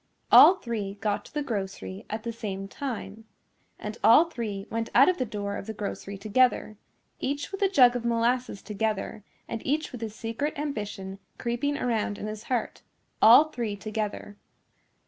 All 0.31 0.55
three 0.55 0.95
got 0.95 1.25
to 1.25 1.33
the 1.35 1.43
grocery 1.43 2.07
at 2.09 2.23
the 2.23 2.33
same 2.33 2.67
time. 2.67 3.25
And 3.77 3.99
all 4.03 4.25
three 4.25 4.65
went 4.71 4.89
out 4.95 5.07
of 5.09 5.19
the 5.19 5.25
door 5.27 5.57
of 5.57 5.67
the 5.67 5.75
grocery 5.75 6.17
together, 6.17 6.75
each 7.19 7.51
with 7.51 7.61
a 7.61 7.69
jug 7.69 7.95
of 7.95 8.03
molasses 8.03 8.63
together 8.63 9.23
and 9.47 9.63
each 9.63 9.91
with 9.91 10.01
his 10.01 10.15
secret 10.15 10.57
ambition 10.57 11.19
creeping 11.37 11.77
around 11.77 12.17
in 12.17 12.25
his 12.25 12.45
heart, 12.45 12.81
all 13.21 13.49
three 13.51 13.75
together. 13.75 14.37